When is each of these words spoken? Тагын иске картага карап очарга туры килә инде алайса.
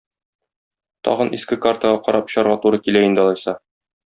Тагын 1.07 1.29
иске 1.37 1.57
картага 1.67 2.01
карап 2.09 2.31
очарга 2.33 2.57
туры 2.67 2.81
килә 2.89 3.05
инде 3.11 3.25
алайса. 3.27 3.57